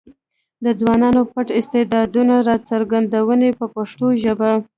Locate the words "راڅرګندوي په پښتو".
2.47-4.07